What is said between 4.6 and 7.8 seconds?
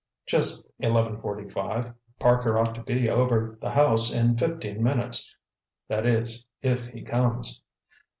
minutes. That is, if he comes."